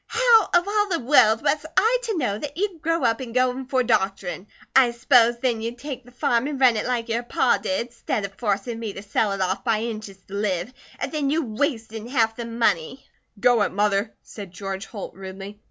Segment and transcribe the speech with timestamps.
[0.07, 3.51] "How of all the world was I to know that you'd grow up and go
[3.51, 4.47] in for doctorin'?
[4.75, 8.25] I s'pos'd then you'd take the farm an' run it like your pa did, stead
[8.25, 12.07] of forcin' me to sell it off by inches to live, an' then you wastin'
[12.07, 13.05] half the money."
[13.39, 15.59] "Go it, Mother," said George Holt, rudely.